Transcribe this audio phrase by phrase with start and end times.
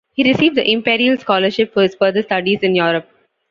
[0.15, 3.07] He received the imperial scholarship for his further studies in Europe.